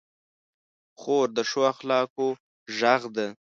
خور 0.99 1.27
د 1.37 1.39
ښو 1.49 1.61
اخلاقو 1.73 2.27
غږ 2.79 3.01
ده. 3.15 3.27